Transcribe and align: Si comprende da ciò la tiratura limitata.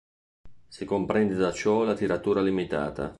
Si 0.67 0.83
comprende 0.83 1.35
da 1.35 1.51
ciò 1.53 1.83
la 1.83 1.93
tiratura 1.93 2.41
limitata. 2.41 3.09